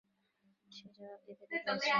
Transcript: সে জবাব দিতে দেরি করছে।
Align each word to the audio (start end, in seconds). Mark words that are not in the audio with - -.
সে 0.71 0.85
জবাব 0.95 1.19
দিতে 1.25 1.43
দেরি 1.43 1.63
করছে। 1.65 1.89